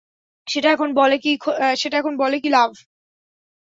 সেটা 0.47 0.69
এখন 1.97 2.13
বলে 2.19 2.37
কী 2.43 2.49
লাভ? 2.49 2.71